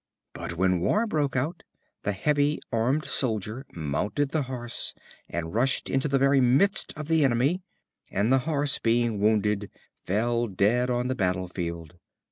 But 0.33 0.53
when 0.57 0.79
war 0.79 1.05
broke 1.05 1.35
out, 1.35 1.61
the 2.01 2.11
heavy 2.13 2.59
armed 2.71 3.05
soldier 3.05 3.67
mounted 3.71 4.29
the 4.29 4.41
Horse, 4.41 4.95
and 5.29 5.53
rushed 5.53 5.91
into 5.91 6.07
the 6.07 6.17
very 6.17 6.41
midst 6.41 6.91
of 6.97 7.07
the 7.07 7.23
enemy, 7.23 7.61
and 8.09 8.33
the 8.33 8.39
Horse, 8.49 8.79
being 8.79 9.19
wounded, 9.19 9.69
fell 10.03 10.47
dead 10.47 10.89
on 10.89 11.07
the 11.07 11.13
battle 11.13 11.47
field. 11.49 11.99